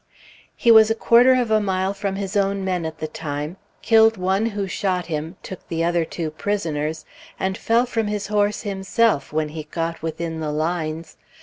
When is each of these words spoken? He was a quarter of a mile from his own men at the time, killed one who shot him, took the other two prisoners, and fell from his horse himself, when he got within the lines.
He 0.55 0.71
was 0.71 0.89
a 0.89 0.95
quarter 0.95 1.35
of 1.35 1.51
a 1.51 1.59
mile 1.61 1.93
from 1.93 2.15
his 2.15 2.35
own 2.35 2.65
men 2.65 2.87
at 2.87 2.97
the 2.97 3.07
time, 3.07 3.57
killed 3.83 4.17
one 4.17 4.47
who 4.47 4.65
shot 4.65 5.05
him, 5.05 5.35
took 5.43 5.67
the 5.67 5.83
other 5.83 6.05
two 6.05 6.31
prisoners, 6.31 7.05
and 7.39 7.55
fell 7.55 7.85
from 7.85 8.07
his 8.07 8.25
horse 8.25 8.63
himself, 8.63 9.31
when 9.31 9.49
he 9.49 9.61
got 9.65 10.01
within 10.01 10.39
the 10.39 10.51
lines. 10.51 11.17